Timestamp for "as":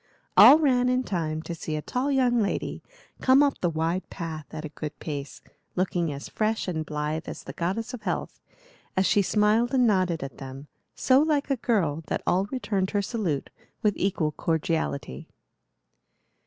6.11-6.27, 7.29-7.43, 8.97-9.05